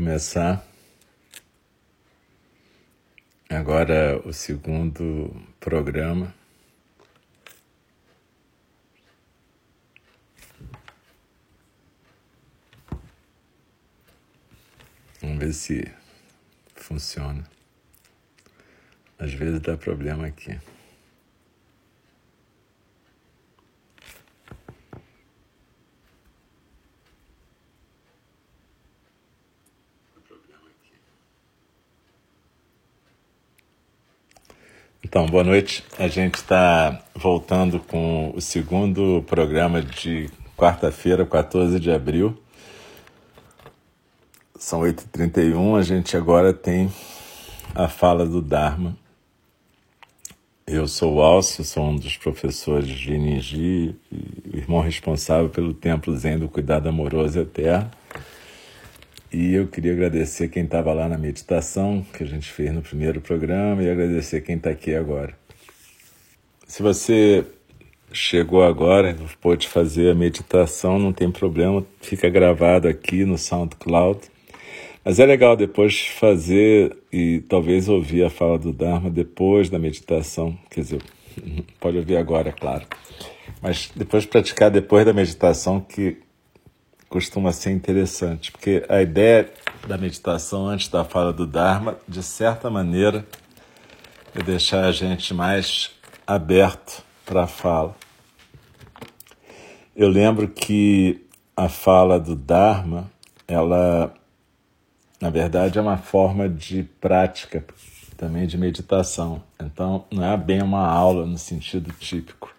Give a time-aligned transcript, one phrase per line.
[0.00, 0.66] começar
[3.50, 5.30] agora o segundo
[5.60, 6.34] programa.
[15.20, 15.94] Vamos ver se
[16.74, 17.44] funciona.
[19.18, 20.58] Às vezes dá problema aqui.
[35.10, 35.82] Então, boa noite.
[35.98, 42.40] A gente está voltando com o segundo programa de quarta-feira, 14 de abril.
[44.54, 46.92] São 8h31, a gente agora tem
[47.74, 48.96] a fala do Dharma.
[50.64, 53.96] Eu sou o Alcio, sou um dos professores de Ninji,
[54.54, 57.90] irmão responsável pelo Templo Zen do Cuidado Amoroso Eterno.
[59.32, 63.20] E eu queria agradecer quem estava lá na meditação que a gente fez no primeiro
[63.20, 65.38] programa e agradecer quem está aqui agora.
[66.66, 67.44] Se você
[68.12, 74.20] chegou agora, pôde fazer a meditação, não tem problema, fica gravado aqui no SoundCloud.
[75.04, 80.58] Mas é legal depois fazer e talvez ouvir a fala do Dharma depois da meditação.
[80.68, 81.02] Quer dizer,
[81.78, 82.84] pode ouvir agora, é claro.
[83.62, 86.18] Mas depois praticar depois da meditação, que
[87.10, 89.52] costuma ser interessante, porque a ideia
[89.86, 93.26] da meditação antes da fala do Dharma, de certa maneira,
[94.32, 95.90] é deixar a gente mais
[96.24, 97.96] aberto para a fala.
[99.96, 103.10] Eu lembro que a fala do Dharma,
[103.48, 104.14] ela,
[105.20, 107.64] na verdade, é uma forma de prática
[108.16, 109.42] também de meditação.
[109.60, 112.54] Então, não é bem uma aula no sentido típico.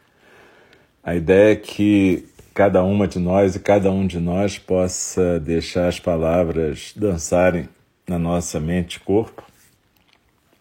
[1.03, 5.87] A ideia é que cada uma de nós e cada um de nós possa deixar
[5.87, 7.67] as palavras dançarem
[8.07, 9.43] na nossa mente e corpo,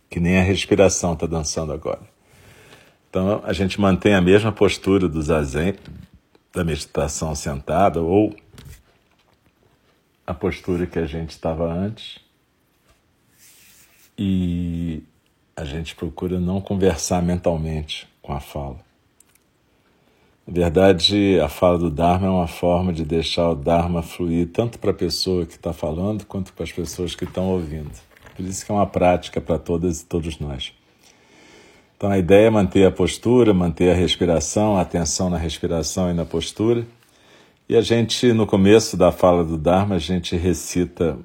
[0.09, 2.03] que nem a respiração está dançando agora.
[3.09, 5.75] Então a gente mantém a mesma postura do zazen,
[6.53, 8.35] da meditação sentada, ou
[10.27, 12.21] a postura que a gente estava antes,
[14.17, 15.03] e
[15.57, 18.90] a gente procura não conversar mentalmente com a fala.
[20.47, 24.79] Na verdade, a fala do Dharma é uma forma de deixar o Dharma fluir tanto
[24.79, 27.93] para a pessoa que está falando quanto para as pessoas que estão ouvindo.
[28.35, 30.73] Por isso que é uma prática para todas e todos nós.
[31.97, 36.15] Então a ideia é manter a postura, manter a respiração, a atenção na respiração e
[36.15, 36.87] na postura.
[37.69, 41.19] E a gente, no começo da fala do Dharma, a gente recita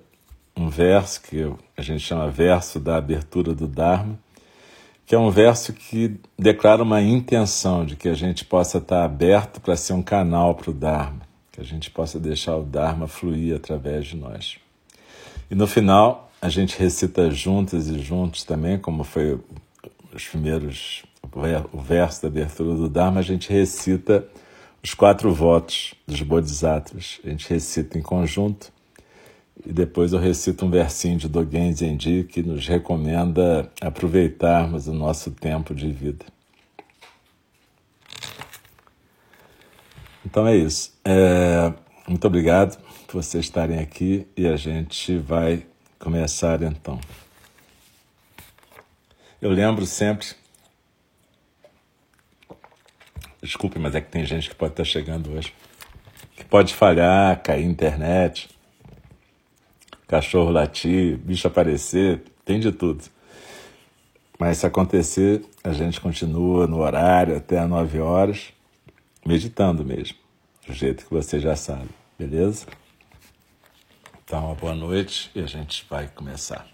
[0.56, 4.20] um verso que a gente chama verso da abertura do Dharma,
[5.06, 9.62] que é um verso que declara uma intenção de que a gente possa estar aberto
[9.62, 11.22] para ser um canal para o Dharma,
[11.52, 14.58] que a gente possa deixar o Dharma fluir através de nós.
[15.50, 19.40] E no final, a gente recita juntas e juntos também, como foi
[20.14, 21.04] os primeiros,
[21.72, 24.28] o verso da abertura do Dharma, a gente recita
[24.84, 27.20] os quatro votos dos Bodhisattvas.
[27.24, 28.72] A gente recita em conjunto
[29.66, 35.32] e depois eu recito um versinho de Dogen Zenji que nos recomenda aproveitarmos o nosso
[35.32, 36.26] tempo de vida.
[40.24, 40.94] Então é isso.
[41.04, 41.74] É,
[42.08, 42.78] muito obrigado
[43.08, 45.66] por vocês estarem aqui e a gente vai
[45.98, 47.00] começar então.
[49.42, 50.28] Eu lembro sempre.
[53.42, 55.54] Desculpe, mas é que tem gente que pode estar chegando hoje.
[56.36, 58.55] Que pode falhar, cair internet
[60.08, 63.04] cachorro latir, bicho aparecer, tem de tudo.
[64.40, 68.54] Mas se acontecer, a gente continua no horário até às 9 horas,
[69.26, 70.18] meditando mesmo,
[70.68, 72.68] do jeito que você já sabe, beleza?
[74.24, 76.68] Então, uma boa noite e a gente vai começar.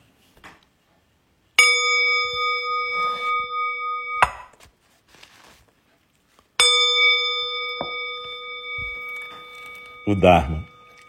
[10.08, 10.71] O Dharma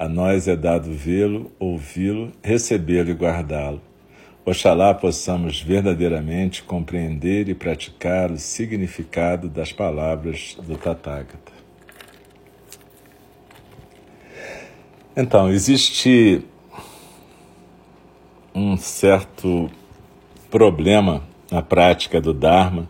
[0.00, 3.82] A nós é dado vê-lo, ouvi-lo, recebê-lo e guardá-lo.
[4.46, 11.52] Oxalá possamos verdadeiramente compreender e praticar o significado das palavras do Tathagata.
[15.14, 16.42] Então, existe
[18.54, 19.70] um certo
[20.50, 22.88] problema na prática do Dharma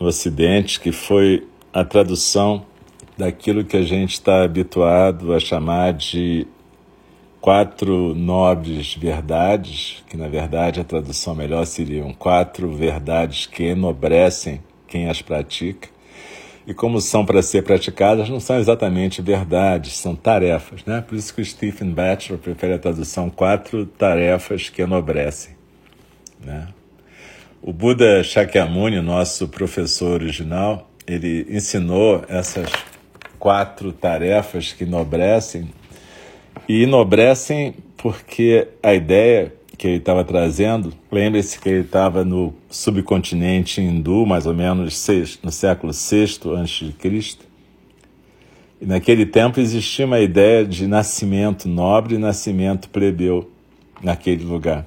[0.00, 2.64] no Ocidente, que foi a tradução
[3.16, 6.46] daquilo que a gente está habituado a chamar de
[7.40, 15.08] quatro nobres verdades, que na verdade a tradução melhor seriam quatro verdades que enobrecem quem
[15.08, 15.88] as pratica.
[16.66, 20.82] E como são para ser praticadas, não são exatamente verdades, são tarefas.
[20.86, 21.04] Né?
[21.06, 25.54] Por isso que o Stephen Batchelor prefere a tradução quatro tarefas que enobrecem.
[26.42, 26.68] Né?
[27.60, 32.70] O Buda Shakyamuni, nosso professor original, ele ensinou essas
[33.44, 35.68] quatro tarefas que enobrecem
[36.66, 43.82] e enobrecem porque a ideia que ele estava trazendo, lembre-se que ele estava no subcontinente
[43.82, 45.06] hindu, mais ou menos
[45.42, 46.22] no século VI
[46.58, 47.36] a.C.,
[48.80, 53.50] e naquele tempo existia uma ideia de nascimento nobre e nascimento plebeu
[54.02, 54.86] naquele lugar.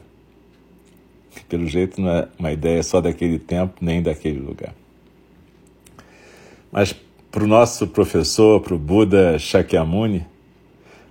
[1.48, 4.74] Pelo jeito não é uma ideia só daquele tempo, nem daquele lugar.
[6.72, 6.96] Mas
[7.32, 10.26] para o nosso professor, para o Buda Shakyamuni,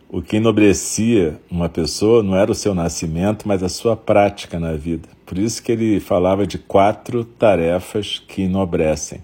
[0.09, 4.73] o que enobrecia uma pessoa não era o seu nascimento, mas a sua prática na
[4.73, 5.09] vida.
[5.27, 9.21] Por isso que ele falava de quatro tarefas que enobrecem.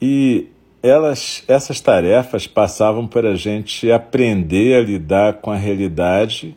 [0.00, 0.48] E
[0.82, 6.54] elas, essas tarefas passavam para a gente aprender a lidar com a realidade,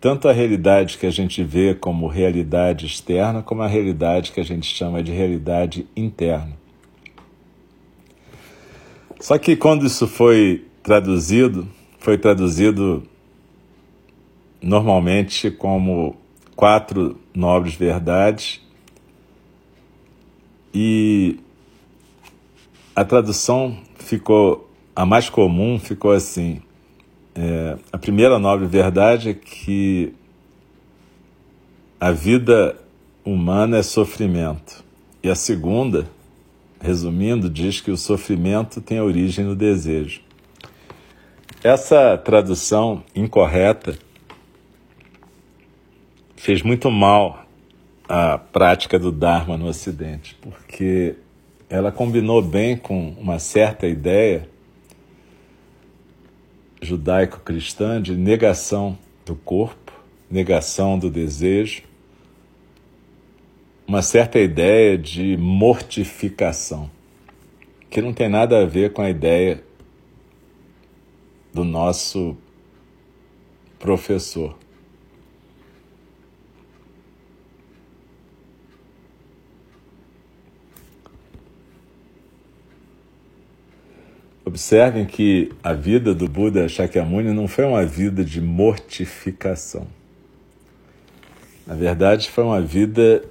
[0.00, 4.44] tanto a realidade que a gente vê como realidade externa, como a realidade que a
[4.44, 6.58] gente chama de realidade interna.
[9.20, 11.68] Só que quando isso foi traduzido,
[11.98, 13.02] foi traduzido
[14.62, 16.16] normalmente como
[16.54, 18.60] quatro nobres verdades.
[20.72, 21.38] E
[22.94, 26.60] a tradução ficou a mais comum ficou assim
[27.40, 30.12] é, a primeira nobre verdade é que
[32.00, 32.76] a vida
[33.24, 34.84] humana é sofrimento.
[35.22, 36.08] E a segunda
[36.80, 40.20] resumindo diz que o sofrimento tem origem no desejo.
[41.62, 43.98] Essa tradução incorreta
[46.36, 47.44] fez muito mal
[48.08, 51.16] à prática do Dharma no Ocidente, porque
[51.68, 54.48] ela combinou bem com uma certa ideia
[56.80, 58.96] judaico-cristã de negação
[59.26, 59.92] do corpo,
[60.30, 61.82] negação do desejo,
[63.88, 66.90] uma certa ideia de mortificação,
[67.88, 69.64] que não tem nada a ver com a ideia
[71.54, 72.36] do nosso
[73.78, 74.58] professor.
[84.44, 89.86] Observem que a vida do Buda Shakyamuni não foi uma vida de mortificação.
[91.66, 93.24] Na verdade, foi uma vida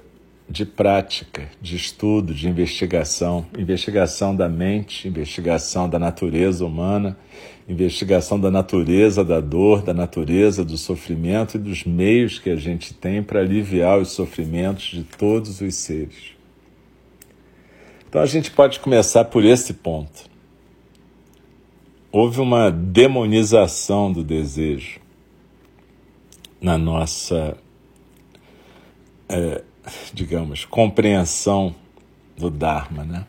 [0.48, 7.18] de prática, de estudo, de investigação, investigação da mente, investigação da natureza humana,
[7.68, 12.94] investigação da natureza da dor, da natureza do sofrimento e dos meios que a gente
[12.94, 16.32] tem para aliviar os sofrimentos de todos os seres.
[18.08, 20.30] Então a gente pode começar por esse ponto.
[22.10, 24.98] Houve uma demonização do desejo
[26.58, 27.54] na nossa
[29.28, 29.62] é,
[30.12, 31.74] digamos, compreensão
[32.36, 33.26] do Dharma, né?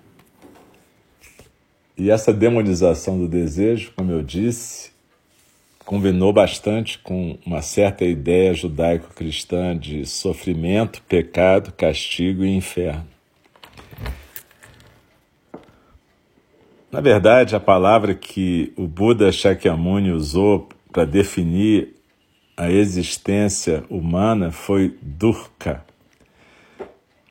[1.97, 4.91] E essa demonização do desejo, como eu disse,
[5.85, 13.05] combinou bastante com uma certa ideia judaico-cristã de sofrimento, pecado, castigo e inferno.
[16.91, 21.95] Na verdade, a palavra que o Buda Shakyamuni usou para definir
[22.55, 25.83] a existência humana foi Durkha,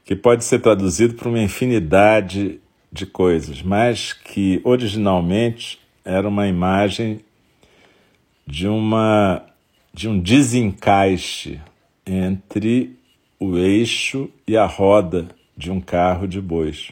[0.09, 2.59] que pode ser traduzido por uma infinidade
[2.91, 7.21] de coisas, mas que originalmente era uma imagem
[8.47, 9.45] de uma
[9.93, 11.61] de um desencaixe
[12.07, 12.97] entre
[13.39, 16.91] o eixo e a roda de um carro de bois.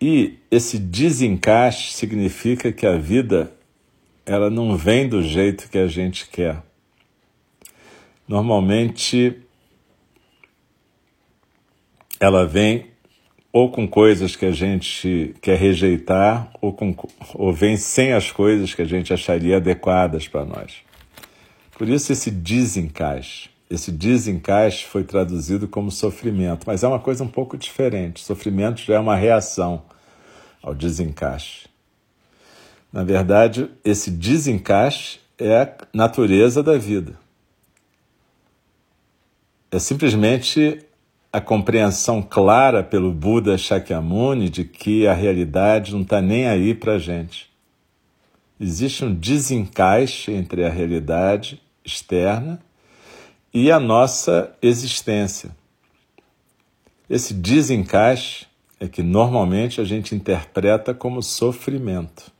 [0.00, 3.52] E esse desencaixe significa que a vida
[4.26, 6.60] ela não vem do jeito que a gente quer
[8.30, 9.42] normalmente
[12.20, 12.90] ela vem
[13.52, 16.94] ou com coisas que a gente quer rejeitar, ou, com,
[17.34, 20.76] ou vem sem as coisas que a gente acharia adequadas para nós.
[21.76, 23.50] Por isso, esse desencaixe.
[23.68, 28.20] Esse desencaixe foi traduzido como sofrimento, mas é uma coisa um pouco diferente.
[28.20, 29.82] Sofrimento já é uma reação
[30.62, 31.68] ao desencaixe.
[32.92, 37.14] Na verdade, esse desencaixe é a natureza da vida.
[39.70, 40.84] É simplesmente
[41.32, 46.94] a compreensão clara pelo Buda Shakyamuni de que a realidade não está nem aí para
[46.94, 47.48] a gente.
[48.58, 52.60] Existe um desencaixe entre a realidade externa
[53.54, 55.50] e a nossa existência.
[57.08, 58.46] Esse desencaixe
[58.78, 62.30] é que normalmente a gente interpreta como sofrimento.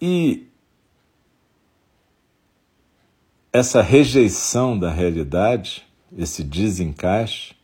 [0.00, 0.47] E
[3.52, 5.86] essa rejeição da realidade,
[6.16, 7.54] esse desencaixe,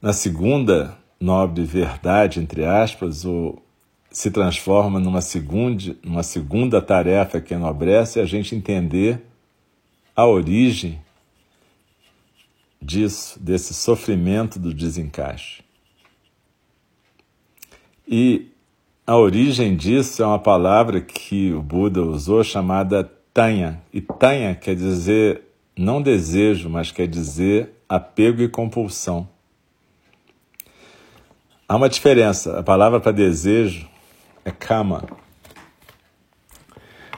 [0.00, 3.58] na segunda nobre verdade, entre aspas, o,
[4.10, 9.22] se transforma numa segunda, numa segunda tarefa que enobrece a gente entender
[10.14, 11.00] a origem
[12.80, 15.64] disso, desse sofrimento do desencaixe.
[18.06, 18.50] E
[19.06, 23.82] a origem disso é uma palavra que o Buda usou chamada Tanha.
[23.92, 25.42] E tanha quer dizer
[25.76, 29.28] não desejo, mas quer dizer apego e compulsão.
[31.68, 32.58] Há uma diferença.
[32.58, 33.88] A palavra para desejo
[34.44, 35.04] é kama.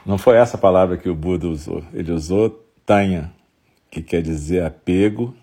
[0.07, 1.85] Não foi essa palavra que o Buda usou.
[1.93, 3.33] Ele usou tanha,
[3.91, 5.37] que quer dizer apego,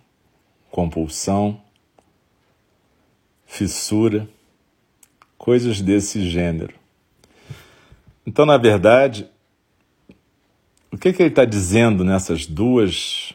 [0.72, 1.62] compulsão,
[3.46, 4.28] fissura,
[5.38, 6.74] coisas desse gênero.
[8.26, 9.30] Então, na verdade,
[10.94, 13.34] o que, que ele está dizendo nessas duas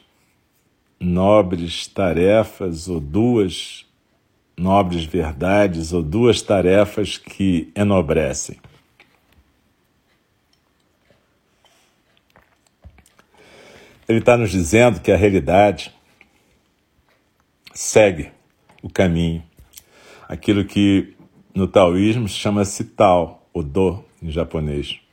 [1.01, 3.85] nobres tarefas, ou duas
[4.57, 8.59] nobres verdades, ou duas tarefas que enobrecem?
[14.09, 15.93] Ele está nos dizendo que a realidade
[17.75, 18.31] segue
[18.81, 19.43] o caminho,
[20.29, 21.17] aquilo que
[21.53, 25.08] no taoísmo chama-se Tao, o Do em japonês.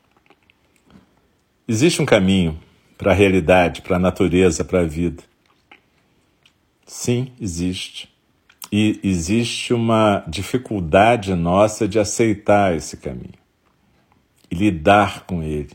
[1.68, 2.60] Existe um caminho
[2.96, 5.24] para a realidade, para a natureza, para a vida.
[6.86, 8.08] Sim, existe.
[8.72, 13.34] E existe uma dificuldade nossa de aceitar esse caminho
[14.52, 15.72] e lidar com ele.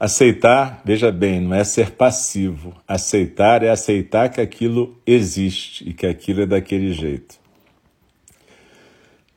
[0.00, 2.74] Aceitar, veja bem, não é ser passivo.
[2.88, 7.38] Aceitar é aceitar que aquilo existe e que aquilo é daquele jeito.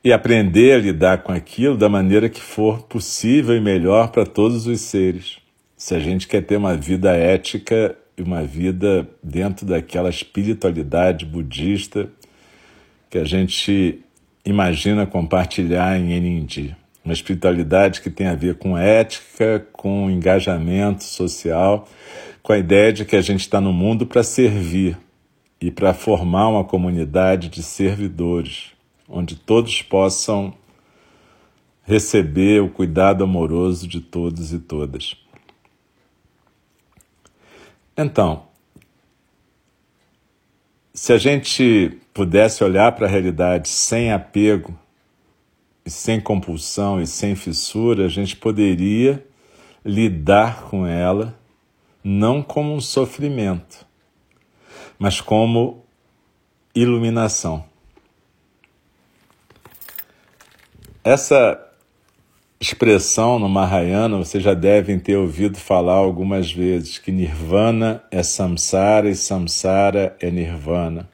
[0.02, 4.66] E aprender a lidar com aquilo da maneira que for possível e melhor para todos
[4.66, 5.46] os seres
[5.78, 12.10] se a gente quer ter uma vida ética e uma vida dentro daquela espiritualidade budista
[13.08, 14.02] que a gente
[14.44, 16.76] imagina compartilhar em Enindi.
[17.04, 21.88] Uma espiritualidade que tem a ver com ética, com engajamento social,
[22.42, 24.98] com a ideia de que a gente está no mundo para servir
[25.60, 28.72] e para formar uma comunidade de servidores,
[29.08, 30.52] onde todos possam
[31.84, 35.16] receber o cuidado amoroso de todos e todas.
[38.00, 38.46] Então,
[40.94, 44.78] se a gente pudesse olhar para a realidade sem apego,
[45.84, 49.26] e sem compulsão e sem fissura, a gente poderia
[49.82, 51.34] lidar com ela
[52.04, 53.86] não como um sofrimento,
[54.98, 55.82] mas como
[56.74, 57.64] iluminação.
[61.02, 61.67] Essa
[62.60, 69.08] expressão no Mahayana vocês já devem ter ouvido falar algumas vezes que Nirvana é samsara
[69.08, 71.08] e samsara é Nirvana.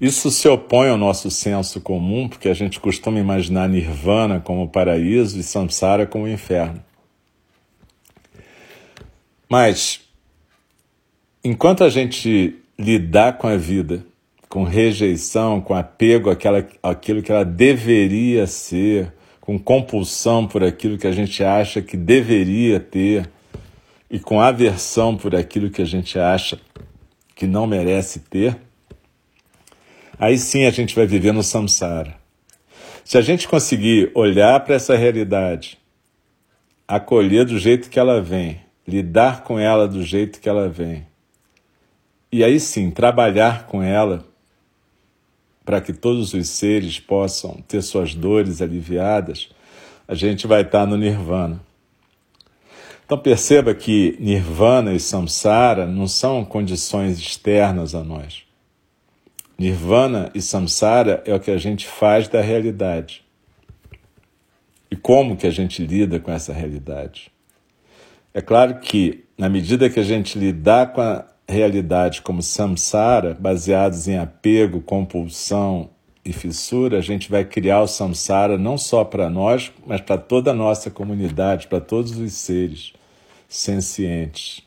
[0.00, 5.38] Isso se opõe ao nosso senso comum, porque a gente costuma imaginar Nirvana como paraíso
[5.38, 6.82] e samsara como inferno.
[9.48, 10.00] Mas,
[11.44, 14.06] enquanto a gente lidar com a vida
[14.50, 19.14] com rejeição, com apego àquela, àquilo que ela deveria ser,
[19.50, 23.28] com compulsão por aquilo que a gente acha que deveria ter
[24.08, 26.56] e com aversão por aquilo que a gente acha
[27.34, 28.56] que não merece ter,
[30.16, 32.14] aí sim a gente vai viver no samsara.
[33.04, 35.76] Se a gente conseguir olhar para essa realidade,
[36.86, 41.04] acolher do jeito que ela vem, lidar com ela do jeito que ela vem,
[42.30, 44.24] e aí sim trabalhar com ela
[45.70, 49.50] para que todos os seres possam ter suas dores aliviadas,
[50.08, 51.60] a gente vai estar no Nirvana.
[53.06, 58.42] Então perceba que nirvana e samsara não são condições externas a nós.
[59.56, 63.24] Nirvana e samsara é o que a gente faz da realidade.
[64.90, 67.30] E como que a gente lida com essa realidade?
[68.34, 74.08] É claro que, na medida que a gente lidar com a realidade como samsara, baseados
[74.08, 75.90] em apego, compulsão
[76.24, 80.50] e fissura, a gente vai criar o samsara não só para nós, mas para toda
[80.50, 82.92] a nossa comunidade, para todos os seres
[83.48, 84.62] sencientes,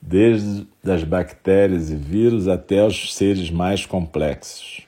[0.00, 4.86] desde as bactérias e vírus até os seres mais complexos.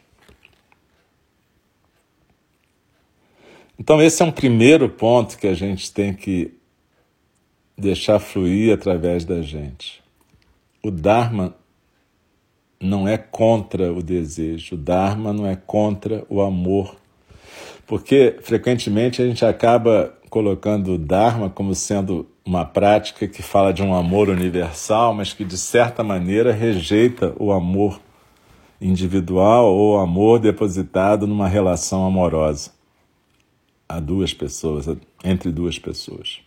[3.78, 6.54] Então, esse é um primeiro ponto que a gente tem que
[7.76, 10.03] deixar fluir através da gente.
[10.84, 11.54] O Dharma
[12.78, 16.96] não é contra o desejo, o Dharma não é contra o amor.
[17.86, 23.82] Porque frequentemente a gente acaba colocando o Dharma como sendo uma prática que fala de
[23.82, 27.98] um amor universal, mas que de certa maneira rejeita o amor
[28.78, 32.72] individual ou amor depositado numa relação amorosa
[33.88, 34.86] a duas pessoas,
[35.24, 36.43] entre duas pessoas.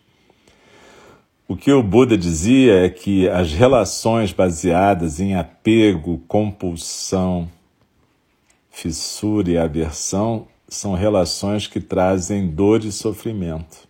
[1.48, 7.50] O que o Buda dizia é que as relações baseadas em apego, compulsão,
[8.70, 13.88] fissura e aversão são relações que trazem dor e sofrimento.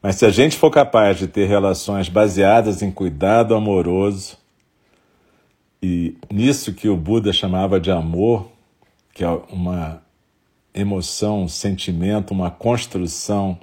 [0.00, 4.38] Mas se a gente for capaz de ter relações baseadas em cuidado amoroso,
[5.82, 8.50] e nisso que o Buda chamava de amor,
[9.12, 10.02] que é uma
[10.74, 13.58] emoção, um sentimento, uma construção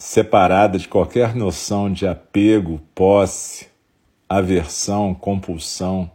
[0.00, 3.68] separada de qualquer noção de apego, posse,
[4.26, 6.10] aversão, compulsão,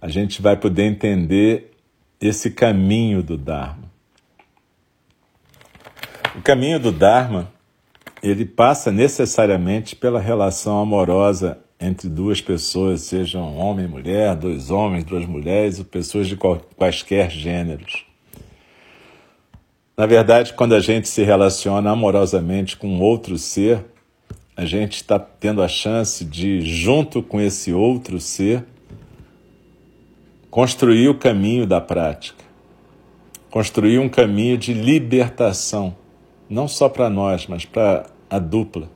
[0.00, 1.72] a gente vai poder entender
[2.18, 3.84] esse caminho do Dharma.
[6.34, 7.52] O caminho do Dharma,
[8.22, 15.04] ele passa necessariamente pela relação amorosa entre duas pessoas, sejam homem e mulher, dois homens,
[15.04, 18.06] duas mulheres, ou pessoas de quaisquer gêneros.
[19.96, 23.84] Na verdade, quando a gente se relaciona amorosamente com outro ser,
[24.56, 28.64] a gente está tendo a chance de, junto com esse outro ser,
[30.50, 32.44] construir o caminho da prática,
[33.50, 35.96] construir um caminho de libertação,
[36.50, 38.90] não só para nós, mas para a dupla.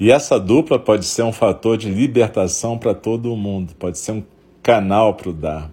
[0.00, 4.24] E essa dupla pode ser um fator de libertação para todo mundo, pode ser um
[4.62, 5.72] canal para o Dharma.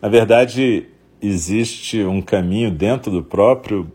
[0.00, 0.86] Na verdade,
[1.20, 3.90] existe um caminho dentro do próprio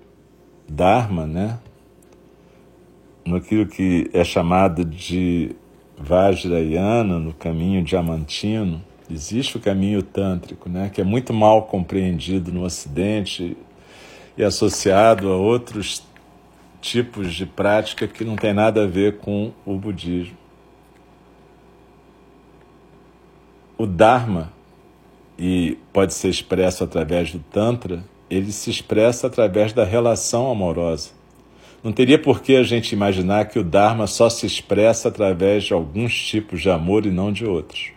[0.67, 1.59] Dharma, né?
[3.25, 5.55] Naquilo que é chamado de
[5.97, 10.89] Vajrayana, no caminho diamantino, existe o caminho tântrico, né?
[10.93, 13.55] Que é muito mal compreendido no Ocidente
[14.38, 16.05] e associado a outros
[16.81, 20.38] tipos de prática que não tem nada a ver com o budismo.
[23.77, 24.52] O Dharma
[25.45, 31.10] e pode ser expresso através do Tantra, ele se expressa através da relação amorosa.
[31.84, 35.73] Não teria por que a gente imaginar que o Dharma só se expressa através de
[35.73, 37.91] alguns tipos de amor e não de outros.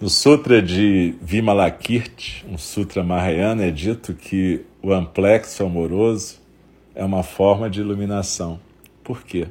[0.00, 6.38] No Sutra de Vimalakirti, um sutra mahayana, é dito que o amplexo amoroso
[6.94, 8.60] é uma forma de iluminação.
[9.02, 9.48] Por quê?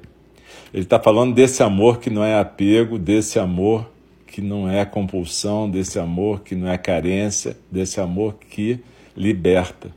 [0.74, 3.97] Ele está falando desse amor que não é apego, desse amor
[4.38, 8.80] que não é compulsão, desse amor que não é carência, desse amor que
[9.16, 9.90] liberta.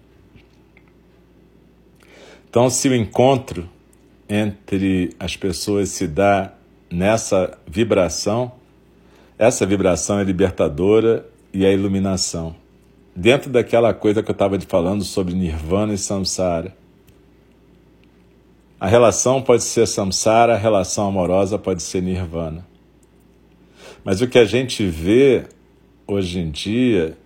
[2.49, 3.69] Então, se o encontro
[4.27, 6.55] entre as pessoas se dá
[6.91, 8.51] nessa vibração,
[9.39, 12.57] essa vibração é libertadora e é iluminação.
[13.15, 16.75] Dentro daquela coisa que eu estava falando sobre nirvana e samsara.
[18.81, 22.70] A relação pode ser samsara, a relação amorosa pode ser nirvana.
[24.03, 25.45] Mas o que a gente vê
[26.07, 27.17] hoje em dia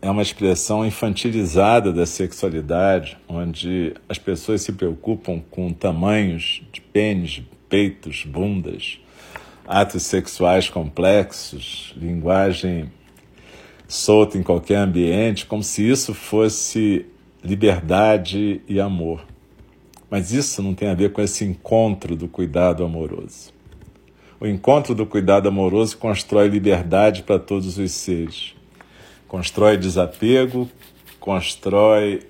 [0.00, 7.42] é uma expressão infantilizada da sexualidade, onde as pessoas se preocupam com tamanhos de pênis,
[7.68, 8.98] peitos, bundas,
[9.66, 12.90] atos sexuais complexos, linguagem
[13.86, 17.04] solta em qualquer ambiente, como se isso fosse
[17.44, 19.26] liberdade e amor.
[20.10, 23.57] Mas isso não tem a ver com esse encontro do cuidado amoroso.
[24.40, 28.54] O encontro do cuidado amoroso constrói liberdade para todos os seres.
[29.26, 30.70] Constrói desapego,
[31.18, 32.22] constrói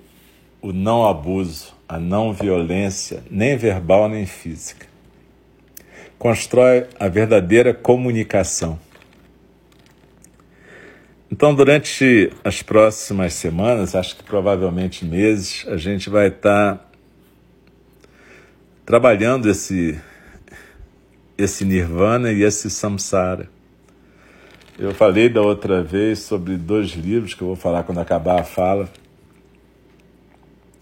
[0.61, 4.87] o não abuso, a não violência, nem verbal nem física.
[6.17, 8.79] Constrói a verdadeira comunicação.
[11.31, 16.85] Então, durante as próximas semanas, acho que provavelmente meses, a gente vai estar tá
[18.83, 19.99] trabalhando esse,
[21.39, 23.49] esse nirvana e esse samsara.
[24.77, 28.43] Eu falei da outra vez sobre dois livros que eu vou falar quando acabar a
[28.43, 28.89] fala.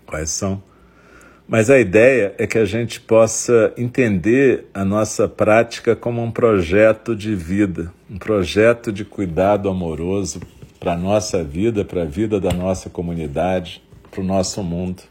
[0.06, 0.62] Quais são?
[1.48, 7.16] Mas a ideia é que a gente possa entender a nossa prática como um projeto
[7.16, 10.42] de vida, um projeto de cuidado amoroso
[10.80, 15.04] para a nossa vida, para a vida da nossa comunidade, para o nosso mundo.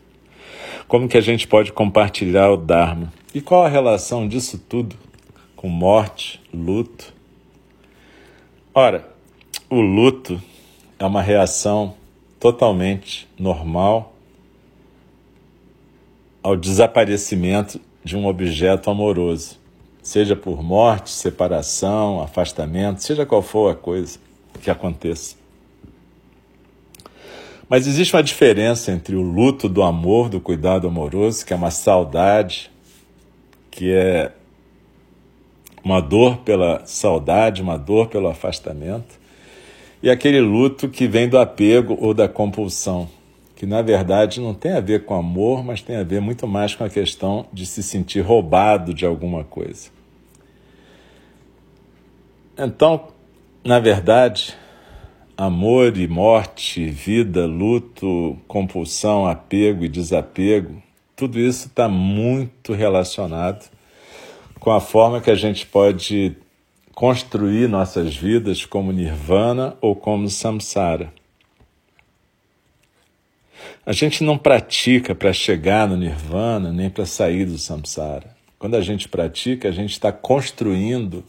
[0.87, 3.13] Como que a gente pode compartilhar o Dharma?
[3.35, 4.95] E qual a relação disso tudo
[5.67, 7.13] com morte, luto?
[8.73, 9.05] Ora,
[9.69, 10.41] o luto
[10.97, 11.97] é uma reação
[12.39, 14.15] totalmente normal
[16.41, 19.59] ao desaparecimento de um objeto amoroso,
[20.01, 24.21] seja por morte, separação, afastamento, seja qual for a coisa
[24.63, 25.35] que aconteça.
[27.69, 31.73] Mas existe uma diferença entre o luto do amor, do cuidado amoroso, que é uma
[31.73, 32.71] saudade,
[33.69, 34.31] que é
[35.87, 39.21] uma dor pela saudade, uma dor pelo afastamento,
[40.03, 43.09] e aquele luto que vem do apego ou da compulsão,
[43.55, 46.75] que na verdade não tem a ver com amor, mas tem a ver muito mais
[46.75, 49.91] com a questão de se sentir roubado de alguma coisa.
[52.59, 53.07] Então,
[53.63, 54.57] na verdade,
[55.37, 60.83] amor e morte, vida, luto, compulsão, apego e desapego,
[61.15, 63.76] tudo isso está muito relacionado
[64.67, 66.35] com a forma que a gente pode
[66.93, 71.15] construir nossas vidas como nirvana ou como samsara.
[73.87, 78.35] A gente não pratica para chegar no nirvana nem para sair do samsara.
[78.59, 81.23] Quando a gente pratica, a gente está construindo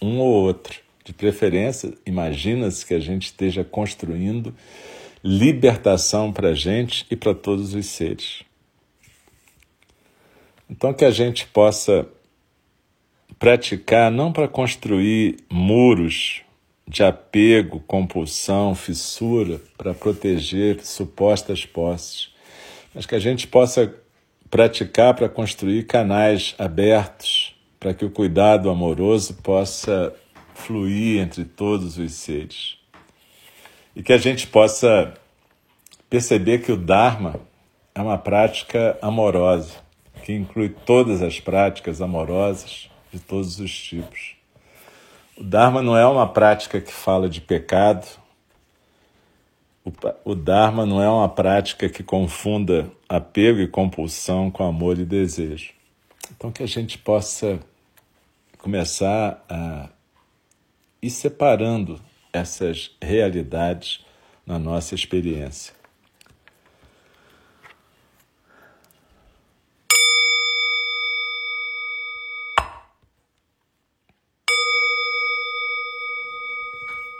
[0.00, 0.78] um ou outro.
[1.04, 4.54] De preferência, imagina-se que a gente esteja construindo
[5.24, 8.44] libertação para a gente e para todos os seres.
[10.70, 12.06] Então, que a gente possa
[13.38, 16.42] praticar não para construir muros
[16.88, 22.30] de apego, compulsão, fissura para proteger supostas posses,
[22.94, 23.92] mas que a gente possa
[24.48, 30.14] praticar para construir canais abertos para que o cuidado amoroso possa
[30.54, 32.78] fluir entre todos os seres.
[33.94, 35.14] E que a gente possa
[36.08, 37.38] perceber que o Dharma
[37.94, 39.74] é uma prática amorosa,
[40.22, 44.36] que inclui todas as práticas amorosas de todos os tipos.
[45.36, 48.06] O Dharma não é uma prática que fala de pecado.
[49.84, 49.92] O,
[50.24, 55.72] o Dharma não é uma prática que confunda apego e compulsão com amor e desejo.
[56.36, 57.60] Então, que a gente possa
[58.58, 59.88] começar a
[61.00, 62.00] ir separando
[62.32, 64.04] essas realidades
[64.46, 65.75] na nossa experiência.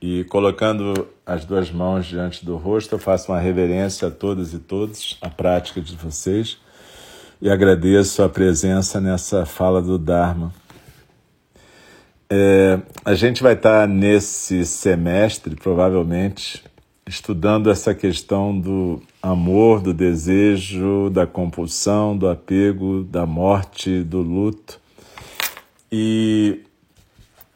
[0.00, 4.58] E colocando as duas mãos diante do rosto, eu faço uma reverência a todas e
[4.58, 6.58] todos, a prática de vocês,
[7.42, 10.52] e agradeço a presença nessa fala do Dharma.
[12.30, 16.62] É, a gente vai estar nesse semestre, provavelmente,
[17.06, 24.78] estudando essa questão do amor, do desejo, da compulsão, do apego, da morte, do luto.
[25.90, 26.60] E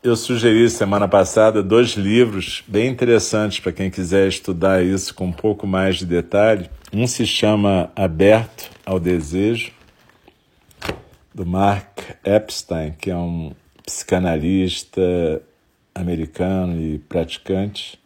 [0.03, 5.33] eu sugeri semana passada dois livros bem interessantes para quem quiser estudar isso com um
[5.33, 6.69] pouco mais de detalhe.
[6.93, 9.71] Um se chama Aberto ao Desejo,
[11.33, 13.53] do Mark Epstein, que é um
[13.87, 15.01] psicanalista
[15.95, 17.97] americano e praticante.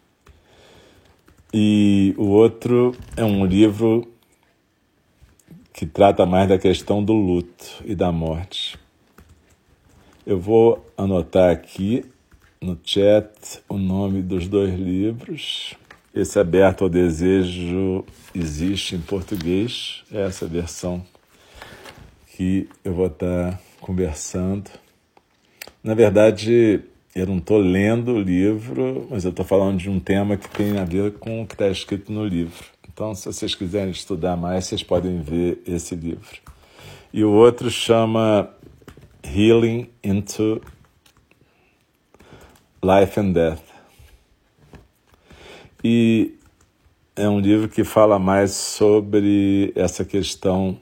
[1.55, 4.07] E o outro é um livro
[5.73, 8.79] que trata mais da questão do luto e da morte.
[10.27, 12.05] Eu vou anotar aqui
[12.61, 15.77] no chat o nome dos dois livros.
[16.13, 21.01] Esse Aberto ao Desejo existe em português, é essa versão
[22.35, 24.69] que eu vou estar conversando.
[25.81, 26.81] Na verdade,
[27.15, 30.77] eu não estou lendo o livro, mas eu estou falando de um tema que tem
[30.77, 32.65] a ver com o que está escrito no livro.
[32.93, 36.41] Então, se vocês quiserem estudar mais, vocês podem ver esse livro.
[37.13, 38.51] E o outro chama
[39.27, 40.61] Healing into
[42.83, 43.63] Life and Death.
[45.83, 46.35] E
[47.15, 50.79] é um livro que fala mais sobre essa questão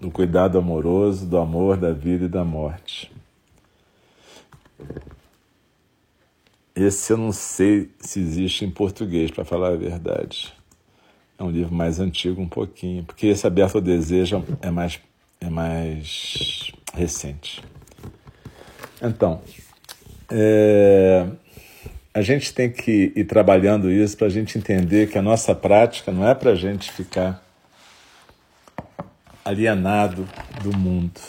[0.00, 3.12] do cuidado amoroso, do amor, da vida e da morte.
[6.74, 10.54] Esse eu não sei se existe em português, para falar a verdade.
[11.38, 15.00] É um livro mais antigo um pouquinho, porque esse Aberto ao Desejo é mais
[15.40, 17.62] é mais recente.
[19.02, 19.40] Então,
[20.30, 21.26] é,
[22.12, 26.12] a gente tem que ir trabalhando isso para a gente entender que a nossa prática
[26.12, 27.42] não é para a gente ficar
[29.44, 30.28] alienado
[30.62, 31.20] do mundo.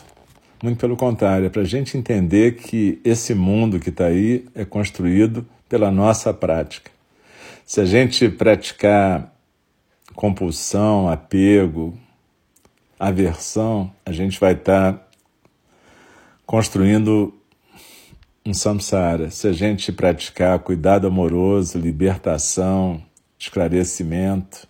[0.62, 4.64] Muito pelo contrário, é para a gente entender que esse mundo que está aí é
[4.64, 6.92] construído pela nossa prática.
[7.66, 9.34] Se a gente praticar
[10.14, 11.98] compulsão, apego,
[13.08, 15.08] aversão, a gente vai estar tá
[16.46, 17.34] construindo
[18.46, 19.32] um samsara.
[19.32, 23.02] Se a gente praticar cuidado amoroso, libertação,
[23.40, 24.68] esclarecimento,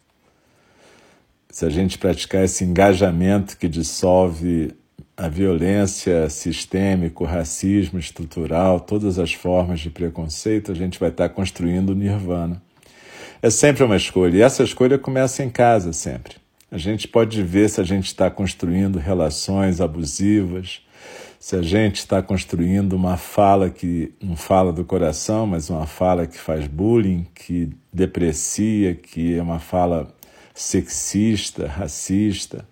[1.49, 4.73] se a gente praticar esse engajamento que dissolve
[5.17, 11.27] a violência sistêmica, o racismo estrutural, todas as formas de preconceito, a gente vai estar
[11.27, 12.61] tá construindo o nirvana.
[13.41, 16.40] É sempre uma escolha, e essa escolha começa em casa sempre.
[16.71, 20.81] A gente pode ver se a gente está construindo relações abusivas,
[21.37, 26.25] se a gente está construindo uma fala que não fala do coração, mas uma fala
[26.25, 30.15] que faz bullying, que deprecia, que é uma fala
[30.53, 32.65] sexista, racista.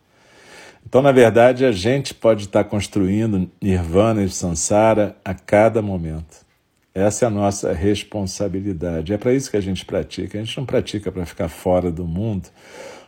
[0.87, 6.47] Então, na verdade, a gente pode estar construindo nirvana e samsara a cada momento.
[6.95, 9.11] Essa é a nossa responsabilidade.
[9.11, 10.39] É para isso que a gente pratica.
[10.39, 12.47] A gente não pratica para ficar fora do mundo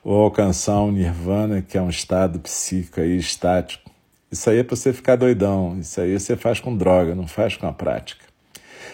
[0.04, 3.90] ou alcançar um nirvana, que é um estado psíquico aí estático.
[4.32, 7.58] Isso aí é para você ficar doidão, isso aí você faz com droga, não faz
[7.58, 8.26] com a prática.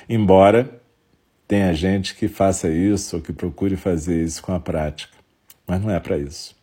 [0.10, 0.70] Embora
[1.48, 5.14] tenha gente que faça isso ou que procure fazer isso com a prática,
[5.66, 6.56] mas não é para isso.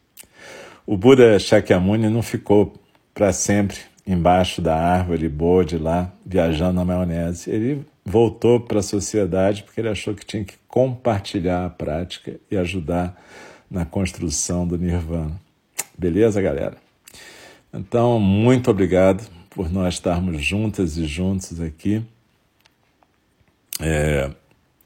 [0.86, 2.74] O Buda Shakyamuni não ficou
[3.14, 7.48] para sempre embaixo da árvore Bodhi lá, viajando na maionese.
[7.48, 12.56] Ele voltou para a sociedade porque ele achou que tinha que compartilhar a prática e
[12.56, 13.18] ajudar
[13.70, 15.40] na construção do Nirvana.
[15.96, 16.76] Beleza, galera?
[17.72, 22.04] Então, muito obrigado por nós estarmos juntas e juntos aqui.
[23.80, 24.30] É,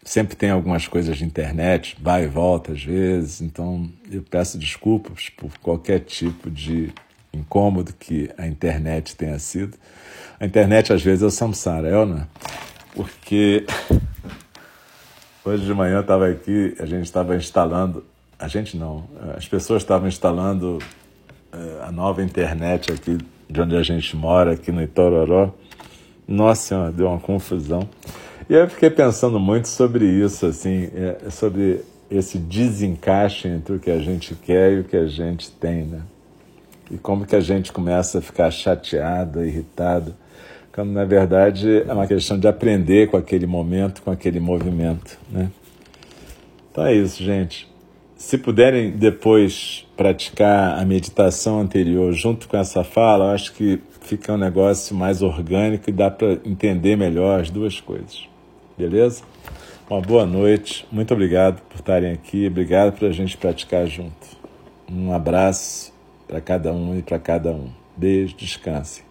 [0.02, 5.28] sempre tem algumas coisas de internet, vai e volta às vezes, então eu peço desculpas
[5.28, 6.92] por qualquer tipo de
[7.32, 9.76] incômodo que a internet tenha sido.
[10.40, 12.26] A internet às vezes é o samsara, é ou não?
[12.94, 13.66] Porque
[15.44, 18.04] hoje de manhã eu estava aqui, a gente estava instalando
[18.38, 19.04] a gente não.
[19.36, 20.78] As pessoas estavam instalando
[21.52, 23.18] uh, a nova internet aqui
[23.50, 25.52] de onde a gente mora, aqui no Itororó.
[26.26, 27.88] Nossa Senhora, deu uma confusão.
[28.48, 33.90] E eu fiquei pensando muito sobre isso, assim, é, sobre esse desencaixe entre o que
[33.90, 36.02] a gente quer e o que a gente tem, né?
[36.90, 40.14] E como que a gente começa a ficar chateado, irritado,
[40.72, 45.50] quando na verdade é uma questão de aprender com aquele momento, com aquele movimento, né?
[46.70, 47.67] Então é isso, gente.
[48.18, 54.32] Se puderem depois praticar a meditação anterior junto com essa fala, eu acho que fica
[54.32, 58.28] um negócio mais orgânico e dá para entender melhor as duas coisas.
[58.76, 59.22] Beleza?
[59.88, 64.26] Uma boa noite, muito obrigado por estarem aqui, obrigado por a gente praticar junto.
[64.90, 65.94] Um abraço
[66.26, 67.70] para cada um e para cada um.
[67.96, 69.07] Beijo, descanse.